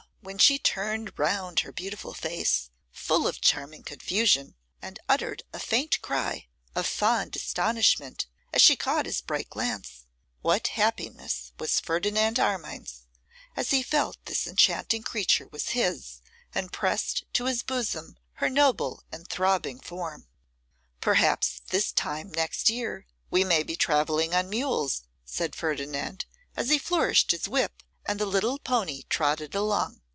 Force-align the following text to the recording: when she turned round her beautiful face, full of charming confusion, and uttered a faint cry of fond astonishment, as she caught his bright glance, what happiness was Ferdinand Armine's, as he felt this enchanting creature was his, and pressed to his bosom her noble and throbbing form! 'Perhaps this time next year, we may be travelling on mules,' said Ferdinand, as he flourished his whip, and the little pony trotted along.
when 0.23 0.37
she 0.37 0.59
turned 0.59 1.11
round 1.17 1.61
her 1.61 1.71
beautiful 1.71 2.13
face, 2.13 2.69
full 2.91 3.25
of 3.25 3.41
charming 3.41 3.81
confusion, 3.81 4.53
and 4.79 4.99
uttered 5.09 5.41
a 5.51 5.57
faint 5.57 5.99
cry 6.03 6.45
of 6.75 6.85
fond 6.85 7.35
astonishment, 7.35 8.27
as 8.53 8.61
she 8.61 8.75
caught 8.75 9.07
his 9.07 9.19
bright 9.19 9.49
glance, 9.49 10.05
what 10.43 10.67
happiness 10.67 11.53
was 11.57 11.79
Ferdinand 11.79 12.37
Armine's, 12.39 13.07
as 13.57 13.71
he 13.71 13.81
felt 13.81 14.15
this 14.25 14.45
enchanting 14.45 15.01
creature 15.01 15.47
was 15.51 15.69
his, 15.69 16.21
and 16.53 16.71
pressed 16.71 17.23
to 17.33 17.45
his 17.45 17.63
bosom 17.63 18.15
her 18.33 18.47
noble 18.49 19.01
and 19.11 19.27
throbbing 19.27 19.79
form! 19.79 20.27
'Perhaps 21.01 21.61
this 21.71 21.91
time 21.91 22.29
next 22.31 22.69
year, 22.69 23.07
we 23.31 23.43
may 23.43 23.63
be 23.63 23.75
travelling 23.75 24.35
on 24.35 24.47
mules,' 24.51 25.01
said 25.25 25.55
Ferdinand, 25.55 26.25
as 26.55 26.69
he 26.69 26.77
flourished 26.77 27.31
his 27.31 27.47
whip, 27.47 27.81
and 28.05 28.19
the 28.19 28.25
little 28.27 28.59
pony 28.59 29.01
trotted 29.09 29.55
along. 29.55 29.97